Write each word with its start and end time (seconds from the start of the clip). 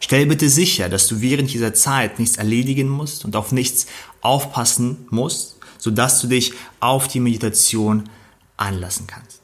Stell 0.00 0.26
bitte 0.26 0.48
sicher, 0.48 0.88
dass 0.88 1.06
du 1.06 1.20
während 1.20 1.52
dieser 1.52 1.74
Zeit 1.74 2.18
nichts 2.18 2.36
erledigen 2.36 2.88
musst 2.88 3.24
und 3.24 3.36
auf 3.36 3.52
nichts 3.52 3.86
aufpassen 4.20 5.06
musst, 5.10 5.56
sodass 5.78 6.20
du 6.20 6.28
dich 6.28 6.52
auf 6.80 7.08
die 7.08 7.20
Meditation 7.20 8.08
anlassen 8.56 9.06
kannst. 9.06 9.40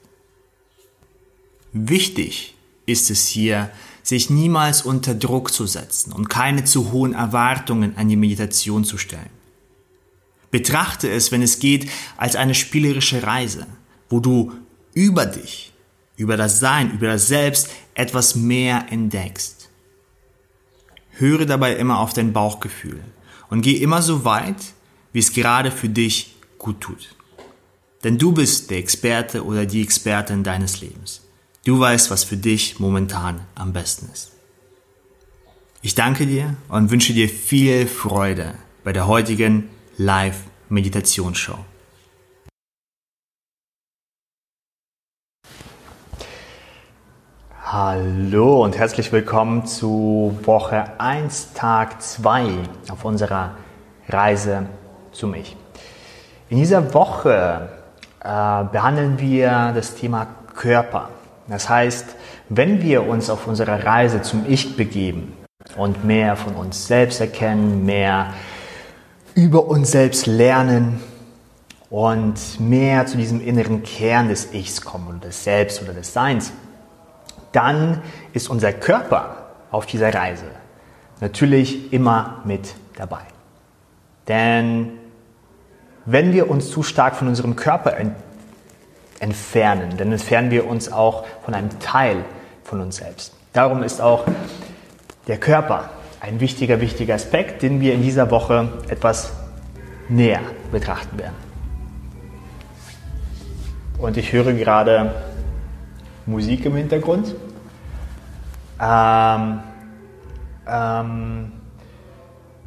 Wichtig 1.72 2.54
ist 2.86 3.10
es 3.10 3.26
hier, 3.26 3.70
sich 4.02 4.30
niemals 4.30 4.82
unter 4.82 5.14
Druck 5.14 5.52
zu 5.52 5.66
setzen 5.66 6.12
und 6.12 6.28
keine 6.28 6.64
zu 6.64 6.90
hohen 6.92 7.14
Erwartungen 7.14 7.96
an 7.96 8.08
die 8.08 8.16
Meditation 8.16 8.84
zu 8.84 8.98
stellen. 8.98 9.30
Betrachte 10.50 11.08
es, 11.08 11.30
wenn 11.30 11.42
es 11.42 11.60
geht, 11.60 11.88
als 12.16 12.34
eine 12.34 12.54
spielerische 12.54 13.22
Reise, 13.22 13.66
wo 14.08 14.18
du 14.18 14.52
über 14.94 15.26
dich, 15.26 15.72
über 16.16 16.36
das 16.36 16.58
Sein, 16.58 16.90
über 16.92 17.06
das 17.06 17.28
Selbst 17.28 17.68
etwas 17.94 18.34
mehr 18.34 18.86
entdeckst. 18.90 19.59
Höre 21.20 21.46
dabei 21.46 21.76
immer 21.76 22.00
auf 22.00 22.12
dein 22.12 22.32
Bauchgefühl 22.32 23.00
und 23.50 23.62
geh 23.62 23.74
immer 23.74 24.02
so 24.02 24.24
weit, 24.24 24.72
wie 25.12 25.18
es 25.18 25.32
gerade 25.32 25.70
für 25.70 25.88
dich 25.88 26.34
gut 26.58 26.80
tut. 26.80 27.14
Denn 28.02 28.18
du 28.18 28.32
bist 28.32 28.70
der 28.70 28.78
Experte 28.78 29.44
oder 29.44 29.66
die 29.66 29.82
Expertin 29.82 30.42
deines 30.42 30.80
Lebens. 30.80 31.20
Du 31.64 31.78
weißt, 31.78 32.10
was 32.10 32.24
für 32.24 32.38
dich 32.38 32.80
momentan 32.80 33.40
am 33.54 33.72
besten 33.72 34.08
ist. 34.12 34.32
Ich 35.82 35.94
danke 35.94 36.26
dir 36.26 36.56
und 36.68 36.90
wünsche 36.90 37.12
dir 37.12 37.28
viel 37.28 37.86
Freude 37.86 38.54
bei 38.82 38.92
der 38.92 39.06
heutigen 39.06 39.68
Live-Meditationsshow. 39.98 41.58
Hallo 47.72 48.64
und 48.64 48.76
herzlich 48.76 49.12
willkommen 49.12 49.64
zu 49.64 50.36
Woche 50.42 50.86
1, 50.98 51.52
Tag 51.52 52.02
2 52.02 52.48
auf 52.90 53.04
unserer 53.04 53.52
Reise 54.08 54.66
zu 55.12 55.28
mich. 55.28 55.56
In 56.48 56.58
dieser 56.58 56.92
Woche 56.92 57.68
äh, 58.24 58.64
behandeln 58.72 59.20
wir 59.20 59.70
das 59.72 59.94
Thema 59.94 60.26
Körper. 60.56 61.10
Das 61.46 61.68
heißt, 61.68 62.16
wenn 62.48 62.82
wir 62.82 63.06
uns 63.06 63.30
auf 63.30 63.46
unserer 63.46 63.84
Reise 63.84 64.20
zum 64.20 64.46
Ich 64.48 64.76
begeben 64.76 65.32
und 65.76 66.04
mehr 66.04 66.34
von 66.34 66.56
uns 66.56 66.88
selbst 66.88 67.20
erkennen, 67.20 67.86
mehr 67.86 68.34
über 69.36 69.68
uns 69.68 69.92
selbst 69.92 70.26
lernen 70.26 70.98
und 71.88 72.58
mehr 72.58 73.06
zu 73.06 73.16
diesem 73.16 73.40
inneren 73.40 73.84
Kern 73.84 74.28
des 74.28 74.52
Ichs 74.52 74.80
kommen 74.80 75.06
oder 75.06 75.28
des 75.28 75.44
Selbst 75.44 75.80
oder 75.80 75.92
des 75.92 76.12
Seins, 76.12 76.52
dann 77.52 78.02
ist 78.32 78.48
unser 78.48 78.72
Körper 78.72 79.36
auf 79.70 79.86
dieser 79.86 80.14
Reise 80.14 80.46
natürlich 81.20 81.92
immer 81.92 82.40
mit 82.44 82.74
dabei. 82.96 83.22
Denn 84.28 84.92
wenn 86.06 86.32
wir 86.32 86.50
uns 86.50 86.70
zu 86.70 86.82
stark 86.82 87.14
von 87.16 87.28
unserem 87.28 87.56
Körper 87.56 87.96
ent 87.96 88.14
entfernen, 89.18 89.98
dann 89.98 90.12
entfernen 90.12 90.50
wir 90.50 90.66
uns 90.66 90.90
auch 90.90 91.26
von 91.44 91.52
einem 91.52 91.78
Teil 91.78 92.24
von 92.64 92.80
uns 92.80 92.96
selbst. 92.96 93.34
Darum 93.52 93.82
ist 93.82 94.00
auch 94.00 94.24
der 95.26 95.36
Körper 95.36 95.90
ein 96.20 96.40
wichtiger, 96.40 96.80
wichtiger 96.80 97.14
Aspekt, 97.14 97.62
den 97.62 97.82
wir 97.82 97.92
in 97.92 98.02
dieser 98.02 98.30
Woche 98.30 98.72
etwas 98.88 99.32
näher 100.08 100.40
betrachten 100.72 101.18
werden. 101.18 101.34
Und 103.98 104.16
ich 104.16 104.32
höre 104.32 104.54
gerade 104.54 105.14
Musik 106.30 106.64
im 106.64 106.76
Hintergrund. 106.76 107.34
Ähm, 108.80 109.60
ähm, 110.66 111.52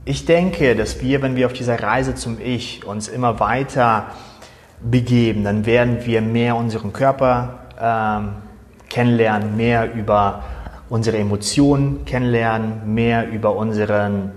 ich 0.05 0.25
denke, 0.25 0.75
dass 0.75 1.01
wir, 1.01 1.21
wenn 1.21 1.35
wir 1.35 1.45
auf 1.45 1.53
dieser 1.53 1.81
Reise 1.81 2.13
zum 2.13 2.37
Ich 2.39 2.85
uns 2.85 3.07
immer 3.07 3.39
weiter 3.39 4.07
begeben, 4.81 5.45
dann 5.45 5.65
werden 5.65 6.05
wir 6.05 6.21
mehr 6.21 6.57
unseren 6.57 6.91
Körper 6.91 7.59
ähm, 7.79 8.33
kennenlernen, 8.89 9.55
mehr 9.55 9.93
über 9.93 10.43
unsere 10.89 11.17
Emotionen 11.17 12.03
kennenlernen, 12.05 12.93
mehr 12.93 13.29
über 13.29 13.55
unseren 13.55 14.31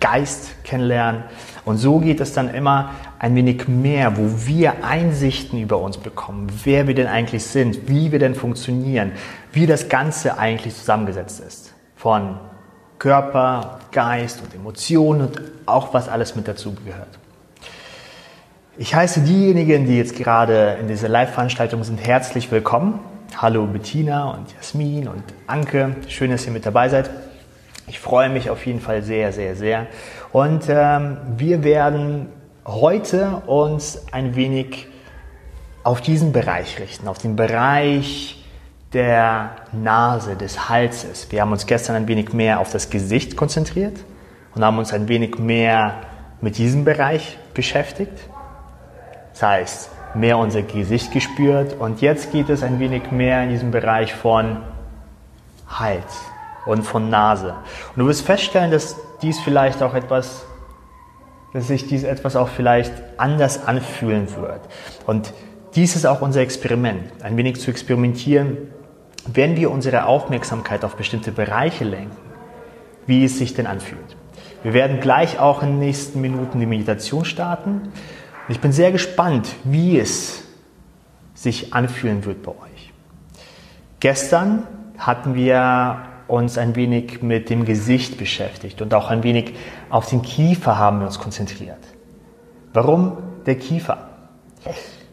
Geist 0.00 0.64
kennenlernen. 0.64 1.24
Und 1.64 1.78
so 1.78 1.98
geht 1.98 2.20
es 2.20 2.32
dann 2.32 2.52
immer 2.52 2.90
ein 3.18 3.34
wenig 3.34 3.68
mehr, 3.68 4.16
wo 4.16 4.46
wir 4.46 4.84
Einsichten 4.84 5.60
über 5.60 5.78
uns 5.78 5.98
bekommen, 5.98 6.48
wer 6.64 6.86
wir 6.86 6.94
denn 6.94 7.08
eigentlich 7.08 7.44
sind, 7.44 7.88
wie 7.88 8.12
wir 8.12 8.18
denn 8.18 8.34
funktionieren, 8.34 9.12
wie 9.52 9.66
das 9.66 9.88
Ganze 9.88 10.38
eigentlich 10.38 10.76
zusammengesetzt 10.76 11.40
ist. 11.40 11.72
Von 11.96 12.38
Körper, 12.98 13.80
Geist 13.92 14.40
und 14.42 14.54
Emotionen 14.54 15.22
und 15.22 15.40
auch 15.66 15.94
was 15.94 16.08
alles 16.08 16.36
mit 16.36 16.48
dazu 16.48 16.74
gehört. 16.74 17.18
Ich 18.76 18.94
heiße 18.94 19.20
diejenigen, 19.20 19.86
die 19.86 19.96
jetzt 19.96 20.16
gerade 20.16 20.78
in 20.80 20.86
dieser 20.86 21.08
Live-Veranstaltung 21.08 21.82
sind, 21.82 21.98
herzlich 21.98 22.50
willkommen. 22.52 23.00
Hallo 23.36 23.66
Bettina 23.66 24.30
und 24.30 24.52
Jasmin 24.54 25.08
und 25.08 25.22
Anke. 25.46 25.96
Schön, 26.08 26.30
dass 26.30 26.46
ihr 26.46 26.52
mit 26.52 26.64
dabei 26.64 26.88
seid. 26.88 27.10
Ich 27.88 27.98
freue 27.98 28.28
mich 28.28 28.50
auf 28.50 28.66
jeden 28.66 28.80
Fall 28.80 29.02
sehr, 29.02 29.32
sehr, 29.32 29.56
sehr. 29.56 29.86
Und 30.32 30.64
ähm, 30.68 31.16
wir 31.36 31.64
werden 31.64 32.28
heute 32.66 33.42
uns 33.46 34.06
ein 34.12 34.36
wenig 34.36 34.86
auf 35.84 36.02
diesen 36.02 36.32
Bereich 36.32 36.78
richten, 36.78 37.08
auf 37.08 37.16
den 37.16 37.34
Bereich 37.34 38.44
der 38.92 39.52
Nase, 39.72 40.36
des 40.36 40.68
Halses. 40.68 41.28
Wir 41.30 41.40
haben 41.40 41.52
uns 41.52 41.66
gestern 41.66 41.96
ein 41.96 42.08
wenig 42.08 42.32
mehr 42.34 42.60
auf 42.60 42.70
das 42.70 42.90
Gesicht 42.90 43.36
konzentriert 43.36 43.96
und 44.54 44.64
haben 44.64 44.78
uns 44.78 44.92
ein 44.92 45.08
wenig 45.08 45.38
mehr 45.38 45.94
mit 46.42 46.58
diesem 46.58 46.84
Bereich 46.84 47.38
beschäftigt. 47.54 48.12
Das 49.32 49.42
heißt, 49.42 49.90
mehr 50.14 50.36
unser 50.36 50.62
Gesicht 50.62 51.12
gespürt 51.12 51.74
und 51.78 52.02
jetzt 52.02 52.32
geht 52.32 52.50
es 52.50 52.62
ein 52.62 52.80
wenig 52.80 53.10
mehr 53.10 53.42
in 53.42 53.50
diesem 53.50 53.70
Bereich 53.70 54.14
von 54.14 54.58
Hals 55.68 56.18
und 56.66 56.82
von 56.82 57.08
Nase. 57.10 57.54
Und 57.94 58.02
du 58.02 58.06
wirst 58.06 58.22
feststellen, 58.22 58.70
dass 58.70 58.96
dies 59.22 59.40
vielleicht 59.40 59.82
auch 59.82 59.94
etwas 59.94 60.44
dass 61.52 61.68
sich 61.68 61.86
dies 61.86 62.04
etwas 62.04 62.36
auch 62.36 62.48
vielleicht 62.48 62.92
anders 63.16 63.66
anfühlen 63.66 64.28
wird. 64.36 64.60
Und 65.06 65.32
dies 65.74 65.96
ist 65.96 66.06
auch 66.06 66.20
unser 66.20 66.40
Experiment, 66.40 67.10
ein 67.22 67.36
wenig 67.36 67.60
zu 67.60 67.70
experimentieren, 67.70 68.56
wenn 69.26 69.56
wir 69.56 69.70
unsere 69.70 70.06
Aufmerksamkeit 70.06 70.84
auf 70.84 70.96
bestimmte 70.96 71.32
Bereiche 71.32 71.84
lenken, 71.84 72.16
wie 73.06 73.24
es 73.24 73.38
sich 73.38 73.54
denn 73.54 73.66
anfühlt. 73.66 74.16
Wir 74.62 74.72
werden 74.72 75.00
gleich 75.00 75.38
auch 75.38 75.62
in 75.62 75.70
den 75.70 75.78
nächsten 75.78 76.20
Minuten 76.20 76.60
die 76.60 76.66
Meditation 76.66 77.24
starten. 77.24 77.80
Und 77.82 77.92
ich 78.48 78.60
bin 78.60 78.72
sehr 78.72 78.92
gespannt, 78.92 79.48
wie 79.64 79.98
es 79.98 80.44
sich 81.34 81.72
anfühlen 81.74 82.24
wird 82.24 82.42
bei 82.42 82.52
euch. 82.52 82.92
Gestern 84.00 84.66
hatten 84.98 85.34
wir 85.34 86.07
uns 86.28 86.58
ein 86.58 86.76
wenig 86.76 87.22
mit 87.22 87.50
dem 87.50 87.64
Gesicht 87.64 88.18
beschäftigt 88.18 88.80
und 88.82 88.94
auch 88.94 89.10
ein 89.10 89.22
wenig 89.22 89.54
auf 89.90 90.08
den 90.08 90.22
Kiefer 90.22 90.78
haben 90.78 91.00
wir 91.00 91.06
uns 91.06 91.18
konzentriert. 91.18 91.78
Warum 92.72 93.16
der 93.46 93.56
Kiefer? 93.56 94.08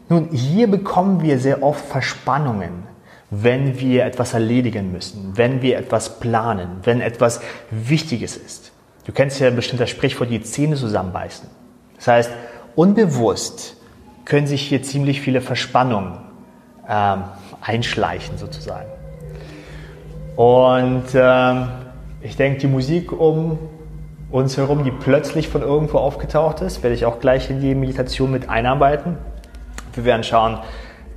Nun, 0.08 0.30
hier 0.30 0.70
bekommen 0.70 1.22
wir 1.22 1.38
sehr 1.38 1.62
oft 1.62 1.84
Verspannungen, 1.84 2.84
wenn 3.30 3.80
wir 3.80 4.04
etwas 4.04 4.34
erledigen 4.34 4.92
müssen, 4.92 5.32
wenn 5.34 5.62
wir 5.62 5.78
etwas 5.78 6.20
planen, 6.20 6.80
wenn 6.84 7.00
etwas 7.00 7.40
Wichtiges 7.70 8.36
ist. 8.36 8.72
Du 9.04 9.12
kennst 9.12 9.40
ja 9.40 9.50
bestimmt 9.50 9.80
das 9.80 9.90
Sprichwort, 9.90 10.30
die 10.30 10.42
Zähne 10.42 10.76
zusammenbeißen. 10.76 11.48
Das 11.96 12.06
heißt, 12.08 12.30
unbewusst 12.76 13.76
können 14.24 14.46
sich 14.46 14.62
hier 14.62 14.82
ziemlich 14.82 15.20
viele 15.20 15.40
Verspannungen 15.40 16.18
ähm, 16.88 17.24
einschleichen 17.60 18.38
sozusagen. 18.38 18.95
Und 20.36 21.06
ähm, 21.14 21.68
ich 22.20 22.36
denke, 22.36 22.60
die 22.60 22.66
Musik 22.66 23.10
um 23.10 23.58
uns 24.30 24.56
herum, 24.58 24.84
die 24.84 24.90
plötzlich 24.90 25.48
von 25.48 25.62
irgendwo 25.62 25.98
aufgetaucht 25.98 26.60
ist, 26.60 26.82
werde 26.82 26.94
ich 26.94 27.06
auch 27.06 27.20
gleich 27.20 27.48
in 27.48 27.60
die 27.60 27.74
Meditation 27.74 28.30
mit 28.30 28.48
einarbeiten. 28.48 29.16
Wir 29.94 30.04
werden 30.04 30.24
schauen, 30.24 30.58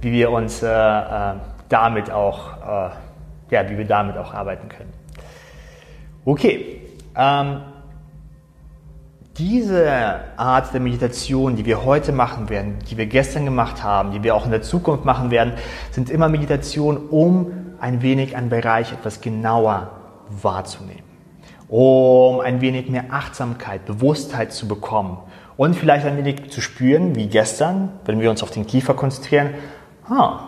wie 0.01 0.13
wir 0.13 0.31
uns 0.31 0.63
äh, 0.63 0.67
äh, 0.67 1.33
damit 1.67 2.09
auch, 2.09 2.57
äh, 2.61 2.89
ja, 3.51 3.69
wie 3.69 3.77
wir 3.77 3.85
damit 3.85 4.15
auch 4.15 4.33
arbeiten 4.33 4.69
können. 4.69 4.93
Okay. 6.23 6.81
Ähm, 7.17 7.61
diese 9.37 10.19
Art 10.35 10.73
der 10.73 10.81
Meditation, 10.81 11.55
die 11.55 11.65
wir 11.65 11.85
heute 11.85 12.11
machen 12.11 12.49
werden, 12.49 12.77
die 12.89 12.97
wir 12.97 13.05
gestern 13.05 13.45
gemacht 13.45 13.83
haben, 13.83 14.11
die 14.11 14.21
wir 14.21 14.35
auch 14.35 14.43
in 14.43 14.51
der 14.51 14.61
Zukunft 14.61 15.05
machen 15.05 15.31
werden, 15.31 15.53
sind 15.91 16.09
immer 16.09 16.27
Meditationen, 16.27 17.07
um 17.09 17.51
ein 17.81 18.01
wenig 18.01 18.35
einen 18.35 18.49
Bereich 18.49 18.91
etwas 18.91 19.21
genauer 19.21 19.91
wahrzunehmen, 20.29 21.03
um 21.67 22.39
ein 22.39 22.61
wenig 22.61 22.89
mehr 22.89 23.05
Achtsamkeit, 23.11 23.85
Bewusstheit 23.85 24.53
zu 24.53 24.67
bekommen 24.67 25.17
und 25.57 25.75
vielleicht 25.75 26.05
ein 26.05 26.17
wenig 26.17 26.51
zu 26.51 26.61
spüren, 26.61 27.15
wie 27.15 27.27
gestern, 27.27 27.91
wenn 28.05 28.19
wir 28.19 28.29
uns 28.29 28.43
auf 28.43 28.51
den 28.51 28.65
Kiefer 28.65 28.93
konzentrieren, 28.93 29.53
ah, 30.07 30.39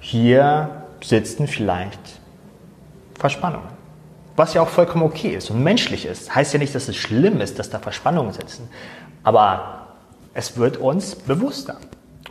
hier 0.00 0.84
sitzen 1.02 1.46
vielleicht 1.46 2.20
Verspannungen. 3.18 3.68
Was 4.36 4.54
ja 4.54 4.62
auch 4.62 4.68
vollkommen 4.68 5.02
okay 5.02 5.30
ist 5.30 5.50
und 5.50 5.64
menschlich 5.64 6.06
ist. 6.06 6.32
Heißt 6.32 6.52
ja 6.52 6.60
nicht, 6.60 6.72
dass 6.74 6.86
es 6.86 6.96
schlimm 6.96 7.40
ist, 7.40 7.58
dass 7.58 7.70
da 7.70 7.80
Verspannungen 7.80 8.32
sitzen. 8.32 8.68
Aber 9.24 9.88
es 10.34 10.56
wird 10.56 10.76
uns 10.76 11.16
bewusster. 11.16 11.78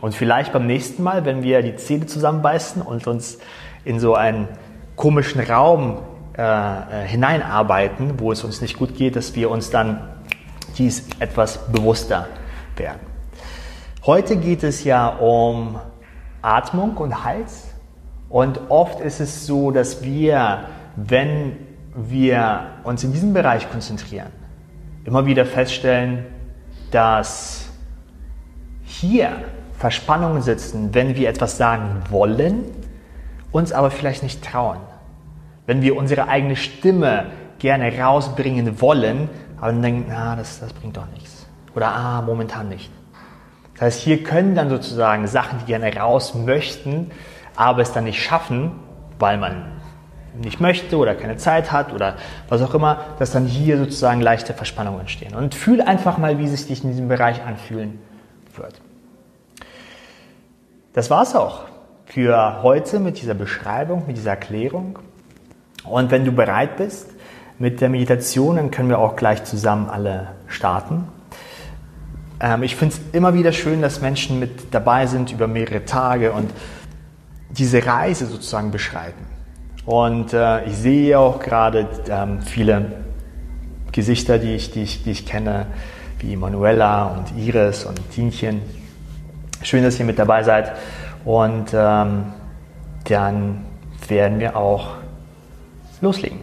Und 0.00 0.14
vielleicht 0.14 0.52
beim 0.52 0.66
nächsten 0.66 1.02
Mal, 1.02 1.26
wenn 1.26 1.42
wir 1.42 1.60
die 1.60 1.76
Zähne 1.76 2.06
zusammenbeißen 2.06 2.80
und 2.80 3.06
uns 3.06 3.38
in 3.88 3.98
so 4.00 4.14
einen 4.14 4.48
komischen 4.96 5.40
Raum 5.40 5.98
äh, 6.36 6.42
äh 6.42 7.06
hineinarbeiten, 7.06 8.20
wo 8.20 8.32
es 8.32 8.44
uns 8.44 8.60
nicht 8.60 8.78
gut 8.78 8.94
geht, 8.94 9.16
dass 9.16 9.34
wir 9.34 9.50
uns 9.50 9.70
dann 9.70 10.00
dies 10.76 11.08
etwas 11.18 11.58
bewusster 11.72 12.28
werden. 12.76 13.00
Heute 14.04 14.36
geht 14.36 14.62
es 14.62 14.84
ja 14.84 15.08
um 15.08 15.80
Atmung 16.42 16.98
und 16.98 17.24
Hals. 17.24 17.68
Und 18.28 18.60
oft 18.68 19.00
ist 19.00 19.20
es 19.20 19.46
so, 19.46 19.70
dass 19.70 20.02
wir, 20.02 20.66
wenn 20.96 21.56
wir 21.94 22.66
uns 22.84 23.02
in 23.04 23.12
diesem 23.12 23.32
Bereich 23.32 23.70
konzentrieren, 23.70 24.30
immer 25.04 25.24
wieder 25.24 25.46
feststellen, 25.46 26.26
dass 26.90 27.70
hier 28.84 29.30
Verspannungen 29.78 30.42
sitzen, 30.42 30.94
wenn 30.94 31.16
wir 31.16 31.30
etwas 31.30 31.56
sagen 31.56 32.02
wollen, 32.10 32.64
uns 33.52 33.72
aber 33.72 33.90
vielleicht 33.90 34.22
nicht 34.22 34.44
trauen. 34.44 34.78
Wenn 35.66 35.82
wir 35.82 35.96
unsere 35.96 36.28
eigene 36.28 36.56
Stimme 36.56 37.26
gerne 37.58 37.96
rausbringen 37.98 38.80
wollen, 38.80 39.28
aber 39.58 39.72
dann 39.72 39.82
denken, 39.82 40.06
na, 40.08 40.36
das, 40.36 40.60
das 40.60 40.72
bringt 40.72 40.96
doch 40.96 41.06
nichts. 41.14 41.46
Oder 41.74 41.88
ah, 41.88 42.22
momentan 42.22 42.68
nicht. 42.68 42.90
Das 43.74 43.82
heißt, 43.82 44.00
hier 44.00 44.22
können 44.22 44.54
dann 44.54 44.70
sozusagen 44.70 45.26
Sachen, 45.26 45.58
die 45.60 45.66
gerne 45.66 45.94
raus 45.94 46.34
möchten, 46.34 47.10
aber 47.56 47.82
es 47.82 47.92
dann 47.92 48.04
nicht 48.04 48.22
schaffen, 48.22 48.72
weil 49.18 49.38
man 49.38 49.72
nicht 50.40 50.60
möchte 50.60 50.96
oder 50.96 51.14
keine 51.14 51.36
Zeit 51.36 51.72
hat 51.72 51.92
oder 51.92 52.16
was 52.48 52.62
auch 52.62 52.74
immer, 52.74 53.00
dass 53.18 53.32
dann 53.32 53.46
hier 53.46 53.78
sozusagen 53.78 54.20
leichte 54.20 54.54
Verspannungen 54.54 55.00
entstehen. 55.00 55.34
Und 55.34 55.54
fühl 55.54 55.80
einfach 55.80 56.18
mal, 56.18 56.38
wie 56.38 56.46
sich 56.46 56.66
dich 56.66 56.84
in 56.84 56.90
diesem 56.90 57.08
Bereich 57.08 57.42
anfühlen 57.44 57.98
wird. 58.54 58.80
Das 60.92 61.10
war's 61.10 61.34
auch 61.34 61.64
für 62.08 62.62
heute 62.62 63.00
mit 63.00 63.20
dieser 63.20 63.34
Beschreibung, 63.34 64.04
mit 64.06 64.16
dieser 64.16 64.30
Erklärung. 64.30 64.98
Und 65.84 66.10
wenn 66.10 66.24
du 66.24 66.32
bereit 66.32 66.76
bist 66.76 67.10
mit 67.58 67.80
der 67.80 67.90
Meditation, 67.90 68.56
dann 68.56 68.70
können 68.70 68.88
wir 68.88 68.98
auch 68.98 69.14
gleich 69.14 69.44
zusammen 69.44 69.90
alle 69.90 70.28
starten. 70.46 71.06
Ähm, 72.40 72.62
ich 72.62 72.76
finde 72.76 72.94
es 72.94 73.00
immer 73.12 73.34
wieder 73.34 73.52
schön, 73.52 73.82
dass 73.82 74.00
Menschen 74.00 74.38
mit 74.38 74.72
dabei 74.74 75.06
sind 75.06 75.32
über 75.32 75.46
mehrere 75.46 75.84
Tage 75.84 76.32
und 76.32 76.50
diese 77.50 77.84
Reise 77.84 78.26
sozusagen 78.26 78.70
beschreiten. 78.70 79.26
Und 79.84 80.32
äh, 80.32 80.64
ich 80.64 80.76
sehe 80.76 81.18
auch 81.18 81.40
gerade 81.40 81.88
ähm, 82.08 82.40
viele 82.40 82.92
Gesichter, 83.92 84.38
die 84.38 84.54
ich, 84.54 84.70
die, 84.70 84.82
ich, 84.82 85.02
die 85.02 85.10
ich 85.10 85.26
kenne, 85.26 85.66
wie 86.20 86.36
Manuela 86.36 87.06
und 87.06 87.38
Iris 87.38 87.84
und 87.84 87.98
Tinchen. 88.12 88.62
Schön, 89.62 89.82
dass 89.82 89.98
ihr 89.98 90.04
mit 90.04 90.18
dabei 90.18 90.42
seid. 90.42 90.72
Und 91.28 91.74
ähm, 91.74 92.32
dann 93.04 93.66
werden 94.08 94.40
wir 94.40 94.56
auch 94.56 94.92
loslegen. 96.00 96.38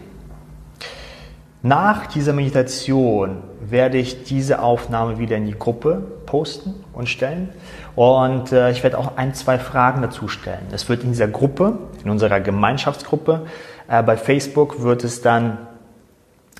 Nach 1.60 2.06
dieser 2.06 2.32
Meditation 2.32 3.38
werde 3.60 3.98
ich 3.98 4.22
diese 4.22 4.62
Aufnahme 4.62 5.18
wieder 5.18 5.38
in 5.38 5.46
die 5.46 5.58
Gruppe 5.58 6.04
posten 6.24 6.72
und 6.92 7.08
stellen. 7.08 7.48
Und 7.96 8.52
äh, 8.52 8.70
ich 8.70 8.84
werde 8.84 8.98
auch 8.98 9.16
ein, 9.16 9.34
zwei 9.34 9.58
Fragen 9.58 10.02
dazu 10.02 10.28
stellen. 10.28 10.68
Es 10.70 10.88
wird 10.88 11.02
in 11.02 11.08
dieser 11.08 11.26
Gruppe, 11.26 11.78
in 12.04 12.08
unserer 12.08 12.38
Gemeinschaftsgruppe, 12.38 13.44
äh, 13.88 14.04
bei 14.04 14.16
Facebook 14.16 14.82
wird 14.82 15.02
es 15.02 15.20
dann 15.20 15.58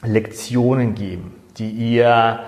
Lektionen 0.03 0.97
geben, 0.97 1.33
die 1.59 1.71
ihr, 1.71 2.41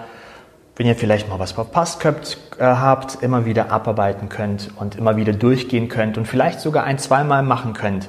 wenn 0.78 0.86
ihr 0.86 0.94
vielleicht 0.94 1.28
mal 1.28 1.40
was 1.40 1.52
verpasst 1.52 2.04
habt, 2.04 2.38
äh, 2.58 2.62
habt, 2.62 3.20
immer 3.22 3.44
wieder 3.44 3.72
abarbeiten 3.72 4.28
könnt 4.28 4.70
und 4.76 4.94
immer 4.94 5.16
wieder 5.16 5.32
durchgehen 5.32 5.88
könnt 5.88 6.16
und 6.16 6.26
vielleicht 6.26 6.60
sogar 6.60 6.84
ein, 6.84 6.98
zweimal 6.98 7.42
machen 7.42 7.74
könnt, 7.74 8.08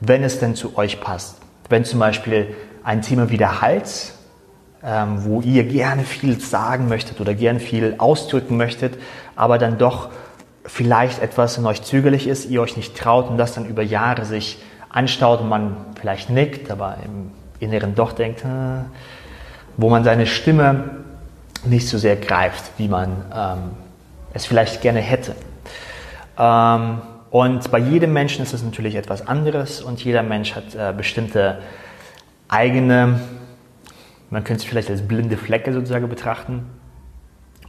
wenn 0.00 0.22
es 0.22 0.38
denn 0.38 0.54
zu 0.54 0.76
euch 0.76 1.00
passt. 1.00 1.38
Wenn 1.70 1.84
zum 1.86 1.98
Beispiel 1.98 2.54
ein 2.84 3.00
Thema 3.00 3.30
wie 3.30 3.38
der 3.38 3.62
Hals, 3.62 4.18
ähm, 4.84 5.24
wo 5.24 5.40
ihr 5.40 5.64
gerne 5.64 6.02
viel 6.02 6.38
sagen 6.38 6.88
möchtet 6.88 7.20
oder 7.22 7.34
gerne 7.34 7.58
viel 7.58 7.94
ausdrücken 7.96 8.58
möchtet, 8.58 8.98
aber 9.34 9.56
dann 9.56 9.78
doch 9.78 10.10
vielleicht 10.66 11.22
etwas 11.22 11.56
in 11.56 11.64
euch 11.64 11.82
zögerlich 11.82 12.26
ist, 12.26 12.50
ihr 12.50 12.60
euch 12.60 12.76
nicht 12.76 12.96
traut 12.98 13.30
und 13.30 13.38
das 13.38 13.54
dann 13.54 13.64
über 13.64 13.82
Jahre 13.82 14.26
sich 14.26 14.62
anstaut 14.90 15.40
und 15.40 15.48
man 15.48 15.74
vielleicht 15.98 16.28
nickt, 16.28 16.70
aber 16.70 16.98
im 17.02 17.30
Inneren 17.60 17.94
doch 17.94 18.12
denkt, 18.12 18.44
äh, 18.44 18.84
wo 19.78 19.88
man 19.88 20.04
seine 20.04 20.26
Stimme 20.26 20.99
nicht 21.64 21.88
so 21.88 21.98
sehr 21.98 22.16
greift, 22.16 22.72
wie 22.78 22.88
man 22.88 23.24
ähm, 23.34 23.58
es 24.32 24.46
vielleicht 24.46 24.80
gerne 24.80 25.00
hätte. 25.00 25.34
Ähm, 26.38 27.02
und 27.30 27.70
bei 27.70 27.78
jedem 27.78 28.12
Menschen 28.12 28.42
ist 28.42 28.52
es 28.52 28.62
natürlich 28.62 28.96
etwas 28.96 29.26
anderes 29.26 29.82
und 29.82 30.02
jeder 30.02 30.22
Mensch 30.22 30.54
hat 30.54 30.74
äh, 30.74 30.92
bestimmte 30.96 31.58
eigene, 32.48 33.20
man 34.30 34.42
könnte 34.44 34.62
es 34.62 34.68
vielleicht 34.68 34.90
als 34.90 35.06
blinde 35.06 35.36
Flecke 35.36 35.72
sozusagen 35.72 36.08
betrachten. 36.08 36.66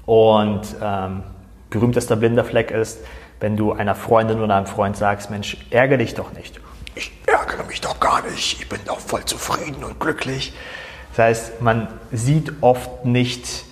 Und 0.06 0.62
ähm, 0.82 1.24
berühmtester 1.70 2.16
blinder 2.16 2.44
Fleck 2.44 2.72
ist, 2.72 3.00
wenn 3.40 3.56
du 3.56 3.72
einer 3.72 3.96
Freundin 3.96 4.42
oder 4.42 4.56
einem 4.56 4.66
Freund 4.66 4.98
sagst, 4.98 5.30
Mensch, 5.30 5.58
ärgere 5.70 6.00
dich 6.00 6.16
doch 6.16 6.34
nicht. 6.34 6.60
Ich 6.96 7.12
ärgere 7.26 7.64
mich 7.66 7.82
doch 7.82 8.00
gar 8.00 8.24
nicht, 8.24 8.62
ich 8.62 8.70
bin 8.70 8.80
doch 8.86 9.00
voll 9.00 9.26
zufrieden 9.26 9.84
und 9.84 10.00
glücklich. 10.00 10.54
Das 11.12 11.26
heißt, 11.26 11.62
man 11.62 11.88
sieht 12.12 12.52
oft 12.62 13.06
nicht 13.06 13.66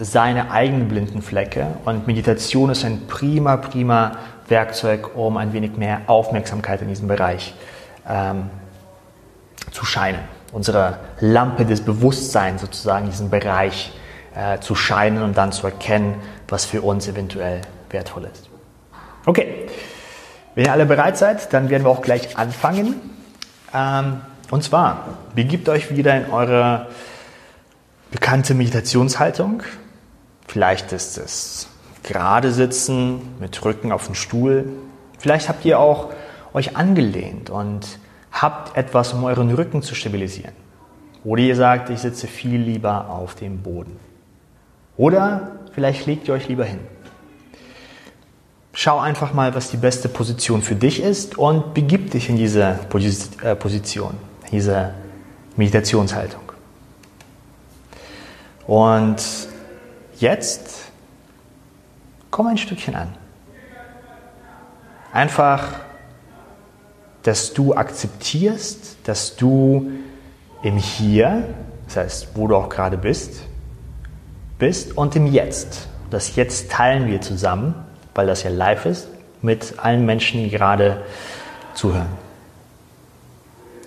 seine 0.00 0.50
eigenen 0.50 0.88
blinden 0.88 1.20
Flecke 1.20 1.66
und 1.84 2.06
Meditation 2.06 2.70
ist 2.70 2.84
ein 2.86 3.06
prima, 3.06 3.58
prima 3.58 4.12
Werkzeug, 4.48 5.14
um 5.14 5.36
ein 5.36 5.52
wenig 5.52 5.76
mehr 5.76 6.00
Aufmerksamkeit 6.06 6.80
in 6.80 6.88
diesem 6.88 7.06
Bereich 7.06 7.54
ähm, 8.08 8.48
zu 9.70 9.84
scheinen, 9.84 10.20
unsere 10.52 10.98
Lampe 11.20 11.66
des 11.66 11.82
Bewusstseins 11.82 12.62
sozusagen 12.62 13.04
in 13.04 13.10
diesem 13.10 13.28
Bereich 13.28 13.92
äh, 14.34 14.58
zu 14.60 14.74
scheinen 14.74 15.22
und 15.22 15.36
dann 15.36 15.52
zu 15.52 15.66
erkennen, 15.66 16.14
was 16.48 16.64
für 16.64 16.80
uns 16.80 17.06
eventuell 17.06 17.60
wertvoll 17.90 18.24
ist. 18.24 18.48
Okay, 19.26 19.66
wenn 20.54 20.64
ihr 20.64 20.72
alle 20.72 20.86
bereit 20.86 21.18
seid, 21.18 21.52
dann 21.52 21.68
werden 21.68 21.84
wir 21.84 21.90
auch 21.90 22.00
gleich 22.00 22.38
anfangen. 22.38 22.94
Ähm, 23.74 24.22
und 24.50 24.64
zwar, 24.64 25.18
begibt 25.34 25.68
euch 25.68 25.94
wieder 25.94 26.16
in 26.16 26.30
eure 26.32 26.88
bekannte 28.10 28.54
Meditationshaltung. 28.54 29.62
Vielleicht 30.50 30.90
ist 30.90 31.16
es 31.16 31.68
gerade 32.02 32.50
sitzen 32.50 33.20
mit 33.38 33.64
Rücken 33.64 33.92
auf 33.92 34.06
dem 34.06 34.16
Stuhl. 34.16 34.64
Vielleicht 35.16 35.48
habt 35.48 35.64
ihr 35.64 35.78
auch 35.78 36.08
euch 36.52 36.76
angelehnt 36.76 37.50
und 37.50 38.00
habt 38.32 38.76
etwas, 38.76 39.12
um 39.12 39.22
euren 39.22 39.54
Rücken 39.54 39.80
zu 39.80 39.94
stabilisieren. 39.94 40.52
Oder 41.22 41.42
ihr 41.42 41.54
sagt, 41.54 41.88
ich 41.90 42.00
sitze 42.00 42.26
viel 42.26 42.60
lieber 42.60 43.10
auf 43.10 43.36
dem 43.36 43.62
Boden. 43.62 43.96
Oder 44.96 45.52
vielleicht 45.72 46.06
legt 46.06 46.26
ihr 46.26 46.34
euch 46.34 46.48
lieber 46.48 46.64
hin. 46.64 46.80
Schau 48.72 48.98
einfach 48.98 49.32
mal, 49.32 49.54
was 49.54 49.70
die 49.70 49.76
beste 49.76 50.08
Position 50.08 50.62
für 50.62 50.74
dich 50.74 51.00
ist 51.00 51.38
und 51.38 51.74
begib 51.74 52.10
dich 52.10 52.28
in 52.28 52.36
diese 52.36 52.76
äh, 53.44 53.54
Position, 53.54 54.14
diese 54.50 54.94
Meditationshaltung. 55.54 56.42
Und 58.66 59.48
jetzt 60.20 60.92
komm 62.30 62.46
ein 62.46 62.58
Stückchen 62.58 62.94
an. 62.94 63.14
Einfach 65.12 65.80
dass 67.22 67.52
du 67.52 67.74
akzeptierst, 67.74 68.96
dass 69.04 69.36
du 69.36 69.90
im 70.62 70.76
Hier, 70.76 71.44
das 71.86 71.96
heißt, 71.96 72.28
wo 72.34 72.46
du 72.48 72.56
auch 72.56 72.68
gerade 72.68 72.96
bist, 72.96 73.42
bist 74.58 74.96
und 74.96 75.16
im 75.16 75.26
Jetzt. 75.26 75.88
Das 76.10 76.36
Jetzt 76.36 76.70
teilen 76.70 77.06
wir 77.06 77.20
zusammen, 77.20 77.74
weil 78.14 78.26
das 78.26 78.42
ja 78.42 78.50
live 78.50 78.86
ist, 78.86 79.08
mit 79.42 79.74
allen 79.78 80.04
Menschen, 80.04 80.42
die 80.42 80.50
gerade 80.50 81.02
zuhören. 81.74 82.08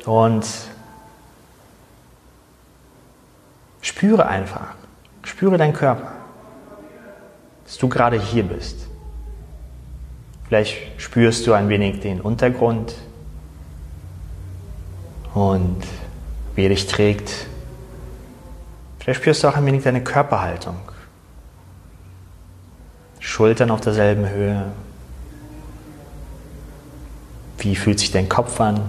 Und 0.05 0.45
spüre 3.81 4.25
einfach, 4.25 4.75
spüre 5.23 5.57
deinen 5.57 5.73
Körper, 5.73 6.11
dass 7.73 7.79
du 7.79 7.89
gerade 7.89 8.21
hier 8.21 8.43
bist. 8.43 8.85
Vielleicht 10.47 11.01
spürst 11.01 11.47
du 11.47 11.53
ein 11.53 11.69
wenig 11.69 12.01
den 12.01 12.21
Untergrund 12.21 12.93
und 15.33 15.81
wie 16.53 16.65
er 16.65 16.69
dich 16.69 16.85
trägt. 16.85 17.47
Vielleicht 18.99 19.21
spürst 19.21 19.43
du 19.43 19.47
auch 19.47 19.55
ein 19.55 19.65
wenig 19.65 19.81
deine 19.81 20.03
Körperhaltung. 20.03 20.75
Schultern 23.19 23.71
auf 23.71 23.81
derselben 23.81 24.29
Höhe. 24.29 24.71
Wie 27.57 27.75
fühlt 27.75 27.97
sich 27.97 28.11
dein 28.11 28.29
Kopf 28.29 28.61
an? 28.61 28.87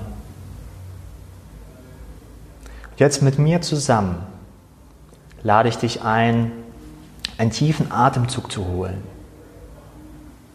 Jetzt 2.99 3.23
mit 3.23 3.39
mir 3.39 3.63
zusammen 3.63 4.27
lade 5.43 5.71
ich 5.71 5.79
dich 5.79 6.03
ein, 6.03 6.53
einen 7.39 7.51
tiefen 7.51 7.91
Atemzug 7.91 8.51
zu 8.51 8.67
holen 8.67 9.03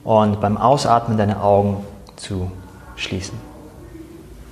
und 0.04 0.40
beim 0.42 0.58
Ausatmen 0.58 1.18
deine 1.18 1.42
Augen 1.42 1.86
zu 2.16 2.52
schließen. 2.96 3.38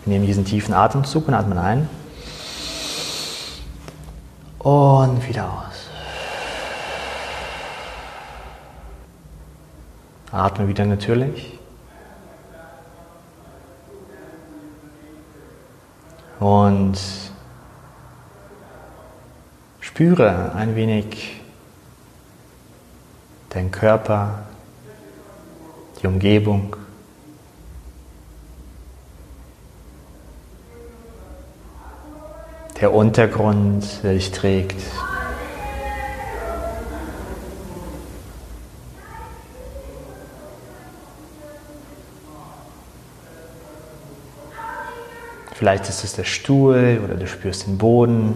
Wir 0.06 0.14
nehmen 0.14 0.26
diesen 0.26 0.46
tiefen 0.46 0.74
Atemzug 0.74 1.28
und 1.28 1.34
atmen 1.34 1.58
ein 1.58 1.90
und 4.60 5.28
wieder 5.28 5.46
aus. 5.46 5.90
Atme 10.32 10.68
wieder 10.68 10.86
natürlich. 10.86 11.58
Und 16.40 17.00
spüre 19.80 20.52
ein 20.54 20.76
wenig 20.76 21.42
deinen 23.58 23.72
Körper, 23.72 24.44
die 26.00 26.06
Umgebung. 26.06 26.76
Der 32.80 32.94
Untergrund, 32.94 34.04
der 34.04 34.14
dich 34.14 34.32
trägt. 34.32 34.80
Vielleicht 45.56 45.90
ist 45.90 46.04
es 46.04 46.14
der 46.14 46.26
Stuhl 46.26 47.02
oder 47.04 47.16
du 47.16 47.26
spürst 47.26 47.66
den 47.66 47.80
Boden. 47.80 48.36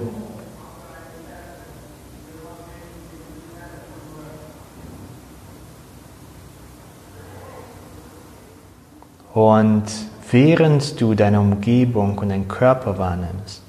Und 9.42 9.86
während 10.30 11.02
du 11.02 11.16
deine 11.16 11.40
Umgebung 11.40 12.20
und 12.20 12.30
deinen 12.30 12.48
Körper 12.48 13.00
wahrnimmst, 13.00 13.64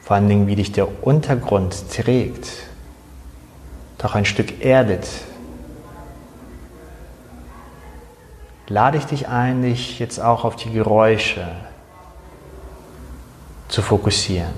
vor 0.00 0.14
allen 0.14 0.28
Dingen 0.28 0.46
wie 0.46 0.54
dich 0.54 0.70
der 0.70 1.04
Untergrund 1.04 1.90
trägt, 1.90 2.46
doch 3.98 4.14
ein 4.14 4.24
Stück 4.24 4.64
erdet, 4.64 5.08
lade 8.68 8.96
ich 8.96 9.04
dich 9.06 9.26
ein, 9.26 9.62
dich 9.62 9.98
jetzt 9.98 10.20
auch 10.20 10.44
auf 10.44 10.54
die 10.54 10.70
Geräusche 10.70 11.48
zu 13.66 13.82
fokussieren. 13.82 14.54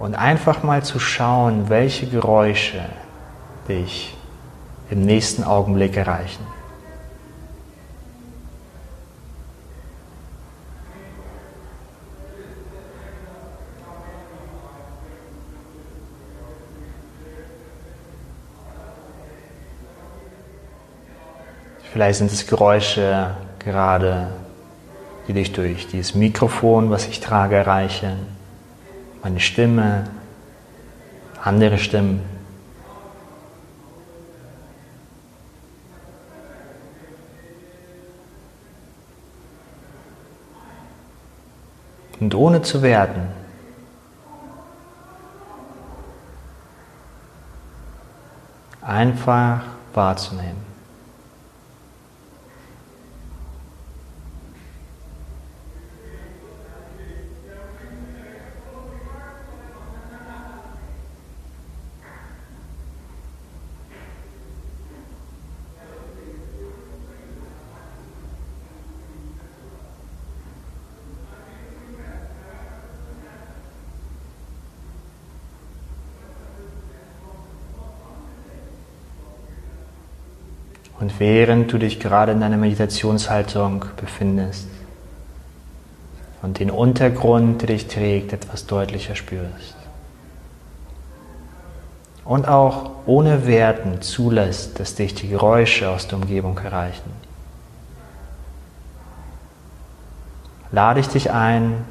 Und 0.00 0.16
einfach 0.16 0.64
mal 0.64 0.82
zu 0.82 0.98
schauen, 0.98 1.68
welche 1.68 2.08
Geräusche 2.08 2.80
dich 3.68 4.16
im 4.90 5.02
nächsten 5.02 5.44
Augenblick 5.44 5.96
erreichen. 5.96 6.57
Vielleicht 21.98 22.18
sind 22.18 22.30
es 22.30 22.46
Geräusche 22.46 23.34
gerade 23.58 24.28
die 25.26 25.32
dich 25.32 25.52
durch 25.52 25.88
dieses 25.88 26.14
Mikrofon, 26.14 26.90
was 26.90 27.08
ich 27.08 27.18
trage, 27.18 27.56
erreichen, 27.56 28.24
meine 29.20 29.40
Stimme, 29.40 30.04
andere 31.42 31.76
Stimmen. 31.76 32.22
Und 42.20 42.32
ohne 42.32 42.62
zu 42.62 42.80
werten, 42.82 43.26
einfach 48.82 49.62
wahrzunehmen. 49.94 50.68
Und 81.00 81.07
während 81.18 81.72
du 81.72 81.78
dich 81.78 82.00
gerade 82.00 82.32
in 82.32 82.40
deiner 82.40 82.56
Meditationshaltung 82.56 83.84
befindest 83.96 84.68
und 86.42 86.60
den 86.60 86.70
Untergrund, 86.70 87.60
der 87.62 87.68
dich 87.68 87.88
trägt, 87.88 88.32
etwas 88.32 88.66
deutlicher 88.66 89.16
spürst. 89.16 89.74
Und 92.24 92.46
auch 92.46 92.90
ohne 93.06 93.46
Werten 93.46 94.00
zulässt, 94.02 94.78
dass 94.78 94.94
dich 94.94 95.14
die 95.14 95.28
Geräusche 95.28 95.88
aus 95.90 96.06
der 96.06 96.18
Umgebung 96.18 96.58
erreichen, 96.58 97.10
lade 100.70 101.00
ich 101.00 101.08
dich 101.08 101.32
ein, 101.32 101.84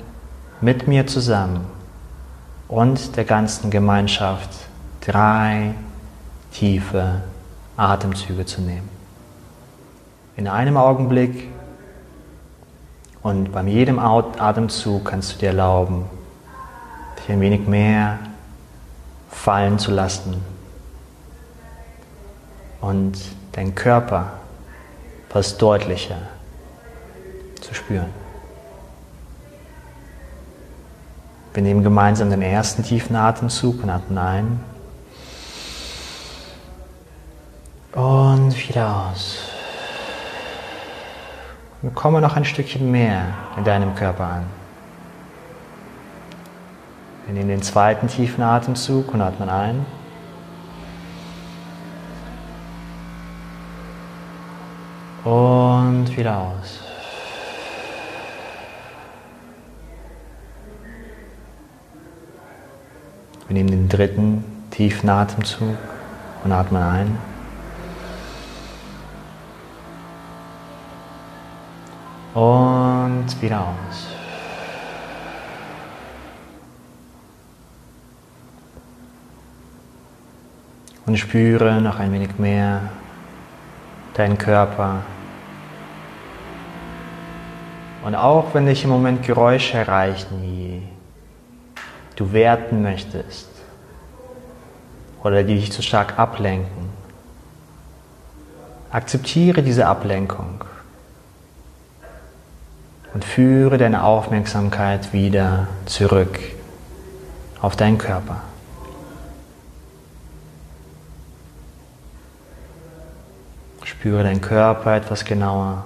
mit 0.61 0.87
mir 0.87 1.05
zusammen 1.05 1.65
und 2.67 3.15
der 3.15 3.25
ganzen 3.25 3.71
Gemeinschaft 3.71 4.49
drei 5.01 5.73
tiefe 6.51 7.21
Atemzüge 7.75 8.45
zu 8.45 8.61
nehmen 8.61 8.96
in 10.37 10.47
einem 10.47 10.77
Augenblick. 10.77 11.49
Und 13.21 13.51
beim 13.51 13.67
jedem 13.67 13.99
Atemzug 13.99 15.03
kannst 15.03 15.33
du 15.33 15.39
dir 15.39 15.47
erlauben, 15.47 16.05
dich 17.19 17.29
ein 17.29 17.41
wenig 17.41 17.67
mehr 17.67 18.19
fallen 19.29 19.79
zu 19.79 19.91
lassen 19.91 20.41
und 22.79 23.17
deinen 23.51 23.75
Körper 23.75 24.31
fast 25.29 25.61
deutlicher 25.61 26.19
zu 27.59 27.73
spüren. 27.73 28.13
Wir 31.53 31.63
nehmen 31.63 31.83
gemeinsam 31.83 32.29
den 32.29 32.43
ersten 32.43 32.83
tiefen 32.83 33.15
Atemzug 33.15 33.81
und 33.83 33.89
atmen 33.89 34.17
ein. 34.17 34.59
Und 37.93 38.69
wieder 38.69 39.11
aus. 39.11 39.46
Und 41.87 41.95
komme 41.95 42.19
noch 42.19 42.35
ein 42.35 42.43
Stückchen 42.43 42.91
mehr 42.91 43.27
in 43.55 43.63
deinem 43.63 43.95
Körper 43.95 44.25
an. 44.25 44.43
Wir 47.25 47.33
nehmen 47.33 47.47
den 47.47 47.61
zweiten 47.61 48.09
tiefen 48.09 48.43
Atemzug 48.43 49.13
und 49.13 49.21
atmen 49.21 49.47
ein. 49.47 49.85
Und 55.23 56.17
wieder 56.17 56.37
aus. 56.37 56.81
Wir 63.47 63.53
nehmen 63.53 63.71
den 63.71 63.87
dritten 63.87 64.43
tiefen 64.71 65.07
Atemzug 65.07 65.77
und 66.43 66.51
atmen 66.51 66.83
ein. 66.83 67.36
Und 72.37 73.41
wieder 73.41 73.61
aus. 73.61 74.05
Und 81.07 81.17
spüre 81.17 81.81
noch 81.81 81.97
ein 81.97 82.13
wenig 82.13 82.37
mehr 82.37 82.91
deinen 84.13 84.37
Körper. 84.37 85.01
Und 88.05 88.13
auch 88.13 88.53
wenn 88.53 88.67
dich 88.67 88.83
im 88.83 88.91
Moment 88.91 89.25
Geräusche 89.25 89.79
erreichen, 89.79 90.39
die 90.39 90.83
du 92.17 92.33
werten 92.33 92.83
möchtest 92.83 93.49
oder 95.23 95.41
die 95.43 95.55
dich 95.55 95.71
zu 95.71 95.81
stark 95.81 96.19
ablenken, 96.19 96.89
akzeptiere 98.91 99.63
diese 99.63 99.87
Ablenkung 99.87 100.63
und 103.17 103.25
führe 103.25 103.79
deine 103.79 104.03
Aufmerksamkeit 104.03 105.11
wieder 105.11 105.65
zurück 105.87 106.37
auf 107.59 107.75
deinen 107.75 107.97
Körper. 107.97 108.43
Spüre 113.83 114.21
deinen 114.21 114.39
Körper 114.39 114.97
etwas 114.97 115.25
genauer. 115.25 115.83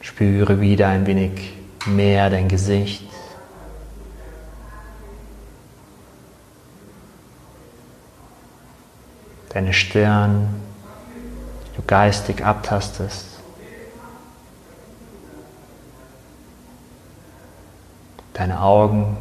Spüre 0.00 0.60
wieder 0.60 0.88
ein 0.88 1.06
wenig 1.06 1.52
mehr 1.86 2.30
dein 2.30 2.48
Gesicht. 2.48 3.09
Deine 9.50 9.72
Stirn, 9.72 10.48
die 11.66 11.76
du 11.76 11.82
geistig 11.86 12.44
abtastest. 12.44 13.26
Deine 18.32 18.60
Augen. 18.62 19.16